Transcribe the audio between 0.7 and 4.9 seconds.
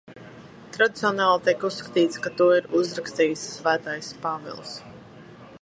Tradicionāli tiek uzskatīts, ka to ir uzrakstījis Svētais Pāvils.